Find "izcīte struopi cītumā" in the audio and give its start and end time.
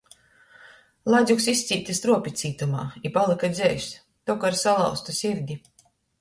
1.51-2.87